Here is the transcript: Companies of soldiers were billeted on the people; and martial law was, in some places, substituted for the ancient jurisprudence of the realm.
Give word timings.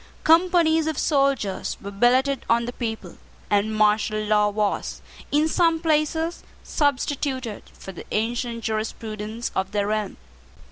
Companies 0.23 0.87
of 0.87 0.97
soldiers 0.97 1.77
were 1.79 1.91
billeted 1.91 2.43
on 2.49 2.65
the 2.65 2.73
people; 2.73 3.19
and 3.51 3.71
martial 3.77 4.19
law 4.19 4.49
was, 4.49 4.99
in 5.31 5.47
some 5.47 5.79
places, 5.79 6.41
substituted 6.63 7.61
for 7.77 7.91
the 7.91 8.07
ancient 8.09 8.63
jurisprudence 8.63 9.51
of 9.55 9.73
the 9.73 9.85
realm. 9.85 10.17